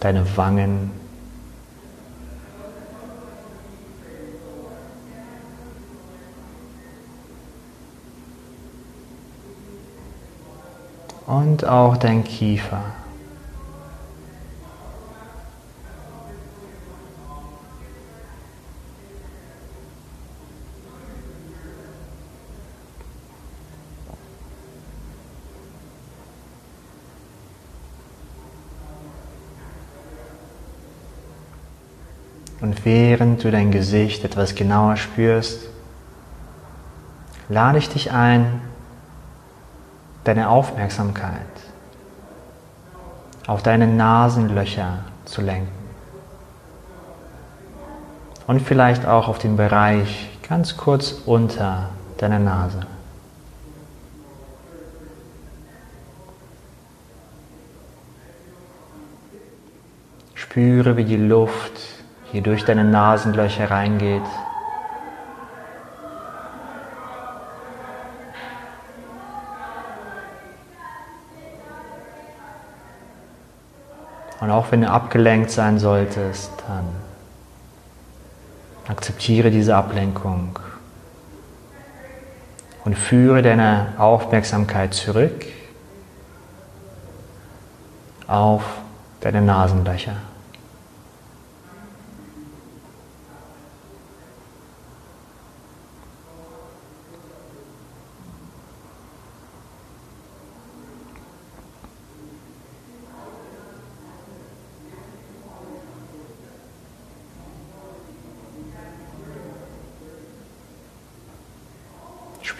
Deine 0.00 0.36
Wangen. 0.36 1.04
und 11.26 11.64
auch 11.64 11.96
dein 11.96 12.24
Kiefer. 12.24 12.82
Während 32.84 33.42
du 33.42 33.50
dein 33.50 33.72
Gesicht 33.72 34.24
etwas 34.24 34.54
genauer 34.54 34.96
spürst, 34.96 35.68
lade 37.48 37.78
ich 37.78 37.88
dich 37.88 38.12
ein, 38.12 38.60
deine 40.22 40.48
Aufmerksamkeit 40.48 41.40
auf 43.46 43.62
deine 43.62 43.86
Nasenlöcher 43.86 45.00
zu 45.24 45.42
lenken. 45.42 45.72
Und 48.46 48.60
vielleicht 48.60 49.06
auch 49.06 49.28
auf 49.28 49.38
den 49.38 49.56
Bereich 49.56 50.30
ganz 50.46 50.76
kurz 50.76 51.12
unter 51.26 51.90
deiner 52.18 52.38
Nase. 52.38 52.80
Spüre, 60.34 60.96
wie 60.96 61.04
die 61.04 61.16
Luft 61.16 62.03
hier 62.34 62.42
durch 62.42 62.64
deine 62.64 62.82
Nasenlöcher 62.82 63.70
reingeht 63.70 64.24
Und 74.40 74.50
auch 74.50 74.72
wenn 74.72 74.80
du 74.80 74.90
abgelenkt 74.90 75.52
sein 75.52 75.78
solltest, 75.78 76.50
dann 76.66 76.84
akzeptiere 78.88 79.52
diese 79.52 79.76
Ablenkung 79.76 80.58
und 82.84 82.98
führe 82.98 83.42
deine 83.42 83.94
Aufmerksamkeit 83.96 84.92
zurück 84.92 85.46
auf 88.26 88.64
deine 89.20 89.40
Nasenlöcher. 89.40 90.16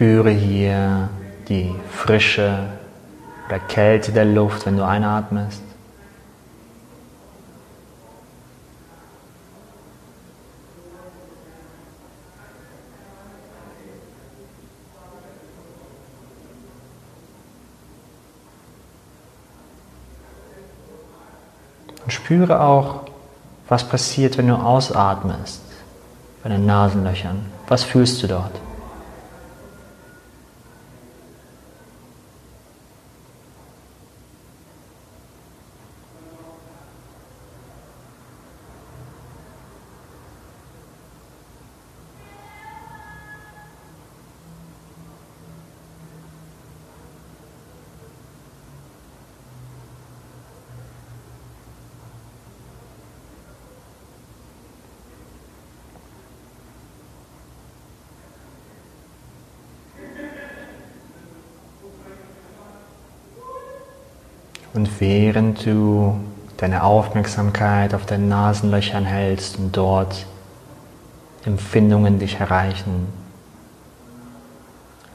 Spüre 0.05 0.33
hier 0.33 1.09
die 1.49 1.75
Frische 1.90 2.69
oder 3.49 3.59
Kälte 3.59 4.12
der 4.12 4.27
Luft, 4.27 4.67
wenn 4.67 4.77
du 4.77 4.85
einatmest. 4.85 5.62
Und 22.05 22.12
spüre 22.12 22.61
auch, 22.61 23.05
was 23.71 23.88
passiert, 23.88 24.37
wenn 24.37 24.49
du 24.49 24.55
ausatmest, 24.55 25.62
bei 26.43 26.51
den 26.51 26.67
Nasenlöchern. 26.67 27.47
Was 27.69 27.85
fühlst 27.85 28.23
du 28.23 28.27
dort? 28.27 28.53
Und 64.75 65.01
während 65.01 65.65
du 65.65 66.17
deine 66.57 66.83
Aufmerksamkeit 66.83 67.95
auf 67.95 68.07
deinen 68.07 68.29
Nasenlöchern 68.29 69.05
hältst 69.05 69.57
und 69.59 69.77
dort 69.77 70.27
Empfindungen 71.45 72.19
dich 72.19 72.41
erreichen, 72.41 73.07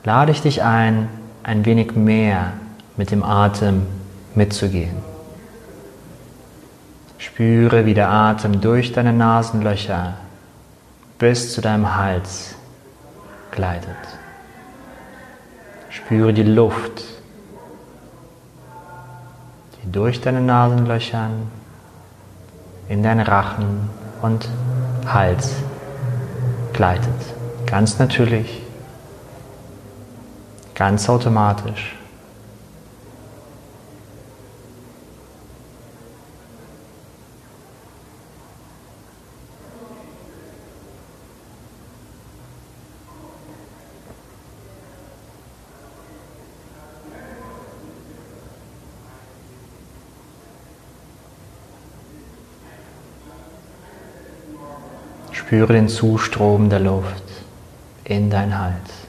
lade 0.06 0.32
ich 0.32 0.42
dich 0.42 0.64
ein, 0.64 1.10
ein 1.44 1.66
wenig 1.66 1.94
mehr 1.96 2.54
mit 2.96 3.12
dem 3.12 3.22
Atem 3.22 3.86
mitzugehen. 4.34 4.96
Spüre, 7.18 7.86
wie 7.86 7.94
der 7.94 8.10
Atem 8.10 8.62
durch 8.62 8.94
deine 8.94 9.12
Nasenlöcher 9.12 10.14
bis 11.18 11.54
zu 11.54 11.60
deinem 11.60 11.98
Hals 11.98 12.56
gleitet. 13.52 13.90
Spüre 15.90 16.34
die 16.34 16.44
Luft 16.44 17.19
durch 19.92 20.22
deine 20.22 20.42
Nasenlöchern 20.42 21.50
in 22.88 23.04
deinen 23.04 23.26
Rachen 23.26 23.90
und 24.22 24.48
Hals 25.06 25.52
gleitet. 26.74 27.14
Ganz 27.66 28.00
natürlich, 28.00 28.62
ganz 30.76 31.10
automatisch. 31.10 31.99
Spüre 55.50 55.74
den 55.74 55.90
Zustrom 55.90 56.70
der 56.70 56.80
Luft 56.80 57.24
in 58.04 58.30
dein 58.30 58.56
Hals. 58.60 59.09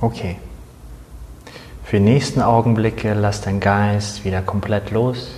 Okay. 0.00 0.36
Für 1.84 1.96
die 1.96 2.02
nächsten 2.02 2.42
Augenblicke 2.42 3.14
lass 3.14 3.40
deinen 3.40 3.60
Geist 3.60 4.24
wieder 4.24 4.42
komplett 4.42 4.90
los. 4.90 5.30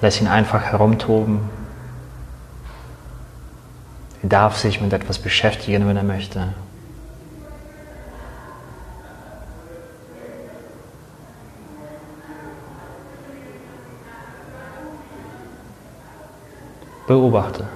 Lass 0.00 0.20
ihn 0.20 0.28
einfach 0.28 0.62
herumtoben. 0.62 1.40
Er 4.22 4.28
darf 4.28 4.56
sich 4.56 4.80
mit 4.80 4.92
etwas 4.92 5.18
beschäftigen, 5.18 5.86
wenn 5.86 5.96
er 5.96 6.04
möchte. 6.04 6.54
Beobachte. 17.06 17.66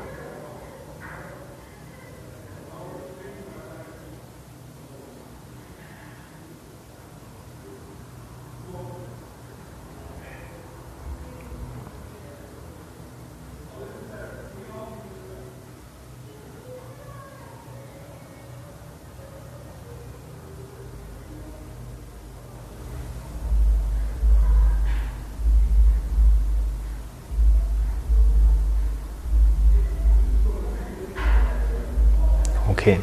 Okay. 32.83 32.99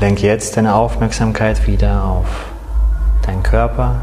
Lenk 0.00 0.22
jetzt 0.22 0.56
deine 0.56 0.74
Aufmerksamkeit 0.74 1.66
wieder 1.66 2.02
auf 2.02 2.26
deinen 3.20 3.42
Körper. 3.42 4.00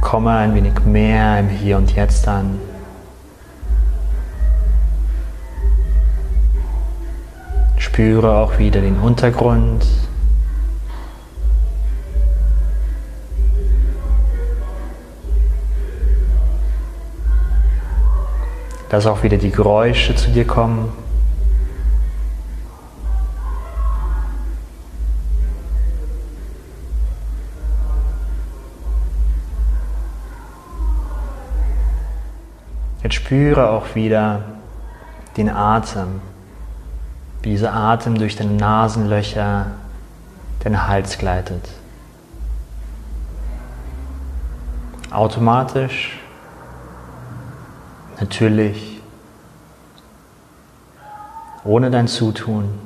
Komme 0.00 0.30
ein 0.30 0.54
wenig 0.54 0.80
mehr 0.86 1.38
im 1.38 1.50
Hier 1.50 1.76
und 1.76 1.94
Jetzt 1.94 2.26
an. 2.26 2.58
Spüre 7.76 8.34
auch 8.34 8.58
wieder 8.58 8.80
den 8.80 8.98
Untergrund 8.98 9.84
dass 18.88 19.06
auch 19.06 19.22
wieder 19.22 19.36
die 19.36 19.50
Geräusche 19.50 20.14
zu 20.14 20.30
dir 20.30 20.46
kommen. 20.46 20.90
Jetzt 33.08 33.14
spüre 33.24 33.70
auch 33.70 33.94
wieder 33.94 34.42
den 35.38 35.48
Atem, 35.48 36.20
wie 37.40 37.48
dieser 37.48 37.72
Atem 37.72 38.18
durch 38.18 38.36
deine 38.36 38.52
Nasenlöcher 38.52 39.68
den 40.62 40.86
Hals 40.86 41.16
gleitet. 41.16 41.70
Automatisch 45.10 46.18
natürlich, 48.20 49.00
ohne 51.64 51.90
dein 51.90 52.08
Zutun. 52.08 52.78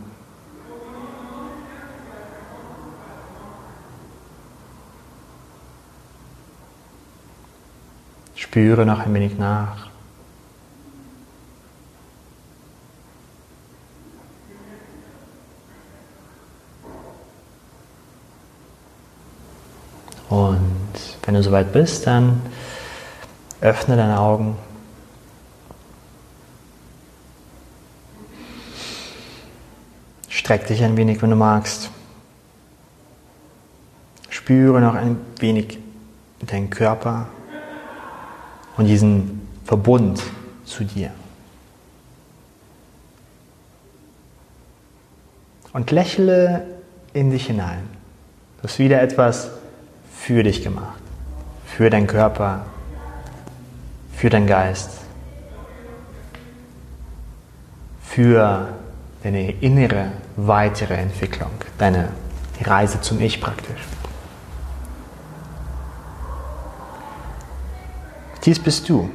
Spüre 8.36 8.86
noch 8.86 9.00
ein 9.00 9.12
wenig 9.12 9.36
nach. 9.36 9.91
Und 20.32 21.18
wenn 21.24 21.34
du 21.34 21.42
soweit 21.42 21.74
bist, 21.74 22.06
dann 22.06 22.40
öffne 23.60 23.96
deine 23.96 24.18
Augen. 24.18 24.56
Streck 30.30 30.66
dich 30.68 30.82
ein 30.82 30.96
wenig, 30.96 31.20
wenn 31.20 31.28
du 31.28 31.36
magst. 31.36 31.90
Spüre 34.30 34.80
noch 34.80 34.94
ein 34.94 35.18
wenig 35.38 35.78
deinen 36.40 36.70
Körper 36.70 37.26
und 38.78 38.86
diesen 38.86 39.46
Verbund 39.66 40.22
zu 40.64 40.84
dir. 40.84 41.10
Und 45.74 45.90
lächle 45.90 46.66
in 47.12 47.30
dich 47.30 47.48
hinein. 47.48 47.86
Du 48.56 48.68
hast 48.68 48.78
wieder 48.78 49.02
etwas 49.02 49.50
für 50.22 50.44
dich 50.44 50.62
gemacht. 50.62 51.00
Für 51.66 51.90
deinen 51.90 52.06
Körper, 52.06 52.64
für 54.14 54.30
deinen 54.30 54.46
Geist, 54.46 54.90
für 58.04 58.68
deine 59.24 59.50
innere 59.50 60.12
weitere 60.36 60.94
Entwicklung, 60.94 61.50
deine 61.78 62.10
Reise 62.62 63.00
zum 63.00 63.20
Ich 63.20 63.40
praktisch. 63.40 63.80
Dies 68.44 68.60
bist 68.60 68.88
du. 68.88 69.10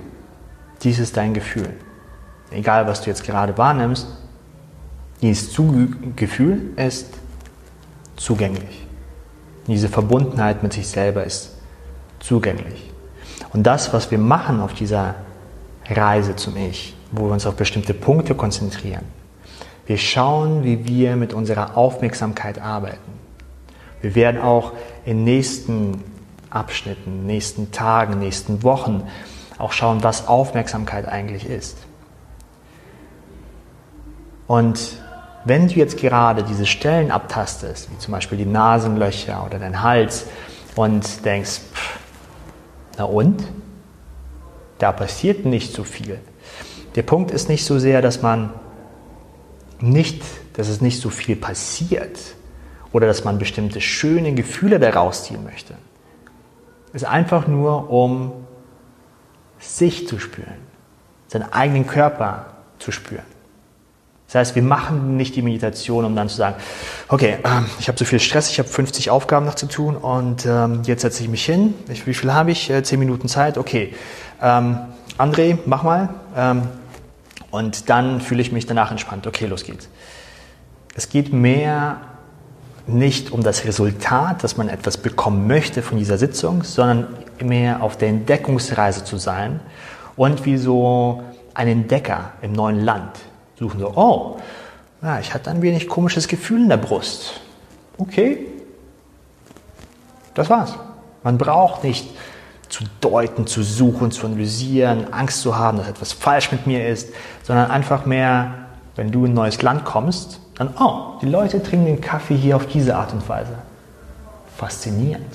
Dies 0.81 0.99
ist 0.99 1.15
dein 1.15 1.33
Gefühl. 1.33 1.73
Egal, 2.51 2.85
was 2.85 3.01
du 3.01 3.09
jetzt 3.09 3.23
gerade 3.23 3.57
wahrnimmst, 3.57 4.07
dieses 5.21 5.55
Gefühl 6.15 6.73
ist 6.75 7.07
zugänglich. 8.17 8.86
Diese 9.67 9.89
Verbundenheit 9.89 10.63
mit 10.63 10.73
sich 10.73 10.87
selber 10.87 11.23
ist 11.23 11.51
zugänglich. 12.19 12.91
Und 13.53 13.63
das, 13.63 13.93
was 13.93 14.11
wir 14.11 14.17
machen 14.17 14.59
auf 14.59 14.73
dieser 14.73 15.15
Reise 15.89 16.35
zum 16.35 16.55
Ich, 16.57 16.95
wo 17.11 17.25
wir 17.25 17.33
uns 17.33 17.45
auf 17.45 17.55
bestimmte 17.55 17.93
Punkte 17.93 18.35
konzentrieren, 18.35 19.03
wir 19.85 19.97
schauen, 19.97 20.63
wie 20.63 20.85
wir 20.85 21.15
mit 21.15 21.33
unserer 21.33 21.77
Aufmerksamkeit 21.77 22.61
arbeiten. 22.61 23.11
Wir 24.01 24.15
werden 24.15 24.41
auch 24.41 24.73
in 25.05 25.23
nächsten 25.23 26.03
Abschnitten, 26.49 27.25
nächsten 27.25 27.71
Tagen, 27.71 28.19
nächsten 28.19 28.63
Wochen 28.63 29.03
auch 29.57 29.71
schauen, 29.71 30.03
was 30.03 30.27
Aufmerksamkeit 30.27 31.07
eigentlich 31.07 31.49
ist. 31.49 31.77
Und 34.45 34.99
wenn 35.47 35.67
du 35.67 35.75
jetzt 35.75 35.97
gerade 35.97 36.43
diese 36.43 36.65
Stellen 36.65 37.11
abtastest, 37.11 37.89
wie 37.91 37.97
zum 37.97 38.11
Beispiel 38.11 38.37
die 38.37 38.45
Nasenlöcher 38.45 39.45
oder 39.45 39.59
dein 39.59 39.81
Hals, 39.81 40.25
und 40.75 41.25
denkst, 41.25 41.59
pff, 41.73 41.99
na 42.97 43.05
und? 43.05 43.43
Da 44.77 44.91
passiert 44.91 45.45
nicht 45.45 45.73
so 45.73 45.83
viel. 45.83 46.19
Der 46.95 47.01
Punkt 47.01 47.31
ist 47.31 47.49
nicht 47.49 47.65
so 47.65 47.79
sehr, 47.79 48.01
dass 48.01 48.21
man 48.21 48.51
nicht, 49.79 50.23
dass 50.53 50.67
es 50.67 50.81
nicht 50.81 51.01
so 51.01 51.09
viel 51.09 51.35
passiert 51.35 52.17
oder 52.93 53.07
dass 53.07 53.23
man 53.23 53.39
bestimmte 53.39 53.81
schöne 53.81 54.33
Gefühle 54.33 54.79
daraus 54.79 55.23
ziehen 55.23 55.43
möchte. 55.43 55.75
ist 56.93 57.05
einfach 57.05 57.47
nur, 57.47 57.89
um 57.89 58.31
sich 59.59 60.07
zu 60.07 60.19
spüren, 60.19 60.57
seinen 61.27 61.51
eigenen 61.51 61.87
Körper 61.87 62.53
zu 62.79 62.91
spüren. 62.91 63.36
Das 64.27 64.35
heißt, 64.35 64.55
wir 64.55 64.61
machen 64.61 65.15
nicht 65.15 65.35
die 65.37 65.41
Meditation, 65.41 66.03
um 66.03 66.15
dann 66.15 66.27
zu 66.27 66.35
sagen, 66.35 66.57
okay, 67.07 67.37
ähm, 67.45 67.65
ich 67.79 67.87
habe 67.87 67.97
so 67.97 68.03
viel 68.03 68.19
Stress, 68.19 68.49
ich 68.49 68.59
habe 68.59 68.67
50 68.67 69.09
Aufgaben 69.09 69.45
noch 69.45 69.55
zu 69.55 69.67
tun 69.67 69.95
und 69.95 70.45
ähm, 70.45 70.81
jetzt 70.83 71.01
setze 71.01 71.23
ich 71.23 71.29
mich 71.29 71.45
hin. 71.45 71.73
Wie 71.87 72.13
viel 72.13 72.33
habe 72.33 72.51
ich? 72.51 72.69
Äh, 72.69 72.83
10 72.83 72.99
Minuten 72.99 73.29
Zeit, 73.29 73.57
okay. 73.57 73.93
Ähm, 74.41 74.79
André, 75.17 75.57
mach 75.65 75.83
mal. 75.83 76.09
Ähm, 76.35 76.63
und 77.51 77.89
dann 77.89 78.19
fühle 78.19 78.41
ich 78.41 78.51
mich 78.51 78.65
danach 78.65 78.91
entspannt. 78.91 79.25
Okay, 79.27 79.45
los 79.45 79.63
geht's. 79.63 79.87
Es 80.93 81.07
geht 81.07 81.31
mehr 81.31 82.01
nicht 82.85 83.31
um 83.31 83.43
das 83.43 83.63
Resultat, 83.63 84.43
dass 84.43 84.57
man 84.57 84.67
etwas 84.67 84.97
bekommen 84.97 85.47
möchte 85.47 85.81
von 85.81 85.97
dieser 85.97 86.17
Sitzung, 86.17 86.63
sondern 86.63 87.07
mehr 87.41 87.81
auf 87.81 87.97
der 87.97 88.09
Entdeckungsreise 88.09 89.05
zu 89.05 89.17
sein 89.17 89.61
und 90.15 90.45
wie 90.45 90.57
so 90.57 91.23
ein 91.53 91.67
Entdecker 91.67 92.33
im 92.41 92.51
neuen 92.51 92.81
Land 92.81 93.11
suchen 93.57 93.79
so, 93.79 93.91
oh, 93.95 94.37
ja, 95.01 95.19
ich 95.19 95.33
hatte 95.33 95.49
ein 95.49 95.61
wenig 95.61 95.87
komisches 95.87 96.27
Gefühl 96.27 96.63
in 96.63 96.69
der 96.69 96.77
Brust. 96.77 97.39
Okay, 97.97 98.45
das 100.33 100.49
war's. 100.49 100.73
Man 101.23 101.37
braucht 101.37 101.83
nicht 101.83 102.09
zu 102.69 102.83
deuten, 103.01 103.47
zu 103.47 103.63
suchen, 103.63 104.11
zu 104.11 104.25
analysieren, 104.25 105.11
Angst 105.13 105.41
zu 105.41 105.57
haben, 105.57 105.77
dass 105.77 105.87
etwas 105.87 106.13
falsch 106.13 106.51
mit 106.51 106.67
mir 106.67 106.87
ist, 106.87 107.09
sondern 107.43 107.71
einfach 107.71 108.05
mehr, 108.05 108.53
wenn 108.95 109.11
du 109.11 109.25
in 109.25 109.31
ein 109.31 109.35
neues 109.35 109.61
Land 109.61 109.85
kommst, 109.85 110.39
dann, 110.55 110.73
oh, 110.79 111.17
die 111.21 111.27
Leute 111.27 111.61
trinken 111.61 111.85
den 111.85 112.01
Kaffee 112.01 112.35
hier 112.35 112.55
auf 112.55 112.67
diese 112.67 112.95
Art 112.95 113.13
und 113.13 113.27
Weise. 113.29 113.53
Faszinierend. 114.57 115.33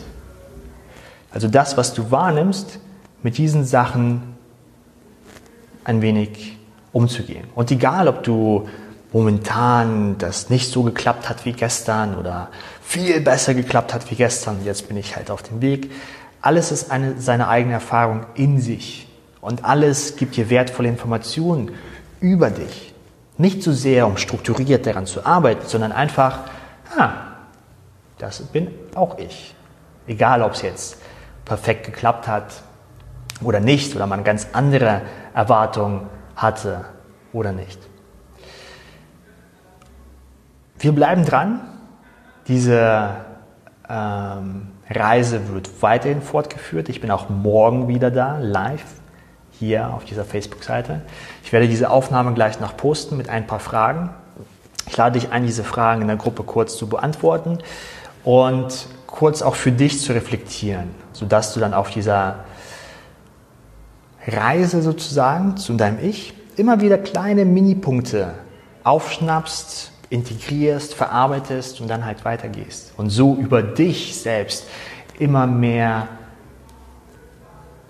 Also 1.33 1.49
das, 1.49 1.77
was 1.77 1.95
du 1.95 2.11
wahrnimmst, 2.11 2.79
mit 3.23 3.39
diesen 3.39 3.65
Sachen 3.65 4.35
ein 5.85 6.03
wenig 6.03 6.59
umzugehen. 6.93 7.45
Und 7.55 7.71
egal, 7.71 8.09
ob 8.09 8.23
du 8.23 8.69
momentan 9.13 10.17
das 10.19 10.51
nicht 10.51 10.71
so 10.71 10.83
geklappt 10.83 11.29
hat 11.29 11.45
wie 11.45 11.53
gestern 11.53 12.17
oder 12.17 12.49
viel 12.83 13.21
besser 13.21 13.55
geklappt 13.55 13.93
hat 13.93 14.11
wie 14.11 14.15
gestern, 14.15 14.65
jetzt 14.65 14.89
bin 14.89 14.97
ich 14.97 15.17
halt 15.17 15.31
auf 15.31 15.43
dem 15.43 15.61
Weg. 15.61 15.91
Alles 16.41 16.73
ist 16.73 16.91
eine, 16.91 17.21
seine 17.21 17.49
eigene 17.49 17.75
Erfahrung 17.75 18.27
in 18.35 18.61
sich. 18.61 19.07
Und 19.41 19.65
alles 19.65 20.17
gibt 20.17 20.37
dir 20.37 20.51
wertvolle 20.51 20.89
Informationen 20.89 21.73
über 22.21 22.51
dich. 22.51 22.95
Nicht 23.39 23.63
so 23.63 23.73
sehr, 23.73 24.07
um 24.07 24.17
strukturiert 24.17 24.87
daran 24.87 25.07
zu 25.07 25.27
arbeiten, 25.27 25.67
sondern 25.67 25.93
einfach, 25.93 26.41
ah, 26.97 27.11
das 28.19 28.41
bin 28.41 28.69
auch 28.95 29.19
ich. 29.19 29.55
Egal, 30.07 30.43
ob 30.43 30.53
es 30.53 30.63
jetzt 30.63 30.97
perfekt 31.45 31.87
geklappt 31.87 32.29
hat 32.29 32.63
oder 33.43 33.61
nicht, 33.61 33.97
oder 33.97 34.07
man 34.07 34.23
ganz 34.23 34.49
andere 34.53 35.03
Erwartungen 35.35 36.09
hatte 36.37 36.85
oder 37.33 37.53
nicht. 37.53 37.79
Wir 40.79 40.93
bleiben 40.93 41.25
dran. 41.25 41.61
Diese 42.49 43.11
ähm, 43.89 44.69
Reise 44.91 45.49
wird 45.49 45.83
weiterhin 45.83 46.23
fortgeführt. 46.23 46.89
Ich 46.89 47.01
bin 47.01 47.11
auch 47.11 47.29
morgen 47.29 47.89
wieder 47.89 48.11
da, 48.11 48.39
live, 48.39 48.85
hier 49.53 49.95
auf 49.95 50.05
dieser 50.05 50.25
Facebook-Seite. 50.25 51.03
Ich 51.45 51.53
werde 51.53 51.69
diese 51.69 51.91
Aufnahme 51.91 52.33
gleich 52.35 52.59
noch 52.59 52.77
posten 52.77 53.17
mit 53.17 53.29
ein 53.29 53.47
paar 53.47 53.61
Fragen. 53.61 54.11
Ich 54.89 54.97
lade 54.97 55.19
dich 55.19 55.31
ein, 55.31 55.47
diese 55.47 55.63
Fragen 55.63 56.03
in 56.03 56.09
der 56.09 56.17
Gruppe 56.17 56.43
kurz 56.43 56.77
zu 56.77 56.89
beantworten 56.89 57.59
und 58.25 58.87
kurz 59.07 59.43
auch 59.43 59.55
für 59.55 59.71
dich 59.71 60.01
zu 60.01 60.13
reflektieren, 60.13 60.91
sodass 61.13 61.55
du 61.55 61.61
dann 61.61 61.75
auf 61.75 61.91
dieser 61.91 62.41
Reise 64.27 64.83
sozusagen 64.83 65.57
zu 65.57 65.75
deinem 65.75 65.99
Ich 66.03 66.35
immer 66.57 66.81
wieder 66.81 66.99
kleine 66.99 67.45
Minipunkte 67.45 68.35
aufschnappst, 68.85 69.93
integrierst, 70.11 70.95
verarbeitest 70.95 71.81
und 71.81 71.89
dann 71.89 72.05
halt 72.05 72.25
weitergehst. 72.25 72.93
Und 72.97 73.11
so 73.11 73.35
über 73.35 73.63
dich 73.63 74.17
selbst 74.17 74.67
immer 75.19 75.47
mehr, 75.47 76.09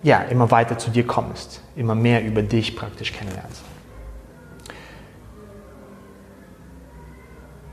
ja, 0.02 0.22
immer 0.22 0.50
weiter 0.50 0.78
zu 0.78 0.90
dir 0.90 1.06
kommst, 1.06 1.60
immer 1.76 1.94
mehr 1.94 2.24
über 2.24 2.42
dich 2.42 2.76
praktisch 2.76 3.12
kennenlernst. 3.12 3.62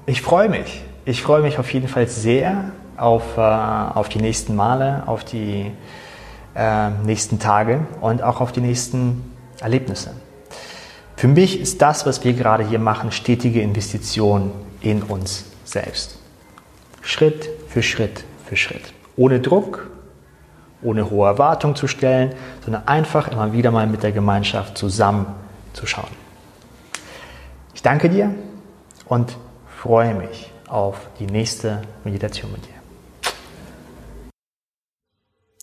Ich 0.05 0.21
freue 0.21 0.49
mich. 0.49 0.83
Ich 1.05 1.21
freue 1.21 1.41
mich 1.41 1.59
auf 1.59 1.71
jeden 1.71 1.87
Fall 1.87 2.07
sehr 2.07 2.71
auf, 2.97 3.37
äh, 3.37 3.41
auf 3.41 4.09
die 4.09 4.19
nächsten 4.19 4.55
Male, 4.55 5.03
auf 5.05 5.23
die 5.23 5.71
äh, 6.55 6.89
nächsten 6.89 7.39
Tage 7.39 7.81
und 8.01 8.21
auch 8.21 8.41
auf 8.41 8.51
die 8.51 8.61
nächsten 8.61 9.33
Erlebnisse. 9.59 10.11
Für 11.15 11.27
mich 11.27 11.59
ist 11.59 11.81
das, 11.81 12.05
was 12.05 12.23
wir 12.23 12.33
gerade 12.33 12.65
hier 12.65 12.79
machen, 12.79 13.11
stetige 13.11 13.61
Investition 13.61 14.51
in 14.81 15.03
uns 15.03 15.45
selbst. 15.65 16.17
Schritt 17.01 17.49
für 17.67 17.83
Schritt 17.83 18.23
für 18.45 18.55
Schritt. 18.55 18.93
Ohne 19.17 19.41
Druck, 19.41 19.89
ohne 20.81 21.09
hohe 21.09 21.27
Erwartungen 21.27 21.75
zu 21.75 21.87
stellen, 21.87 22.33
sondern 22.63 22.87
einfach 22.87 23.27
immer 23.27 23.51
wieder 23.51 23.71
mal 23.71 23.87
mit 23.87 24.03
der 24.03 24.11
Gemeinschaft 24.11 24.77
zusammen 24.77 25.25
zu 25.73 25.85
schauen. 25.85 26.09
Ich 27.73 27.81
danke 27.81 28.09
dir 28.09 28.33
und 29.05 29.37
freue 29.77 30.13
mich 30.15 30.51
auf 30.67 31.07
die 31.19 31.25
nächste 31.25 31.81
Meditation 32.03 32.51
mit 32.51 32.65
dir. 32.65 32.78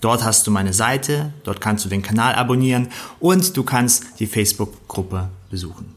Dort 0.00 0.24
hast 0.24 0.46
du 0.46 0.50
meine 0.50 0.72
Seite, 0.72 1.32
dort 1.44 1.60
kannst 1.60 1.84
du 1.84 1.88
den 1.88 2.02
Kanal 2.02 2.34
abonnieren 2.34 2.88
und 3.18 3.56
du 3.56 3.62
kannst 3.62 4.18
die 4.18 4.26
Facebook-Gruppe 4.26 5.28
besuchen. 5.50 5.94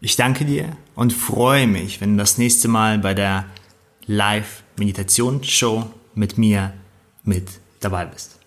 Ich 0.00 0.16
danke 0.16 0.44
dir 0.44 0.76
und 0.94 1.12
freue 1.12 1.66
mich, 1.66 2.00
wenn 2.00 2.16
du 2.16 2.22
das 2.22 2.38
nächste 2.38 2.68
Mal 2.68 2.98
bei 2.98 3.14
der 3.14 3.44
Live-Meditation-Show 4.06 5.84
mit 6.14 6.38
mir 6.38 6.72
mit 7.22 7.48
dabei 7.80 8.06
bist. 8.06 8.41